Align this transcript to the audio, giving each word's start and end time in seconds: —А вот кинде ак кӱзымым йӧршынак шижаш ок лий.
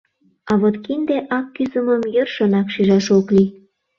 —А 0.51 0.53
вот 0.61 0.75
кинде 0.85 1.17
ак 1.37 1.47
кӱзымым 1.55 2.01
йӧршынак 2.15 2.67
шижаш 2.73 3.07
ок 3.17 3.27
лий. 3.35 3.49